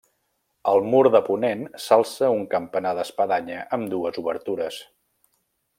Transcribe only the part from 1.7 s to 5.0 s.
s'alça un campanar d'espadanya amb dues obertures.